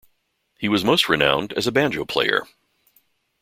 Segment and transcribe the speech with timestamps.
[0.57, 2.47] He was most renowned as a banjo player.